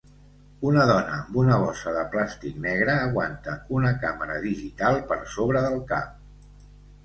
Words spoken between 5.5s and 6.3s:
del cap.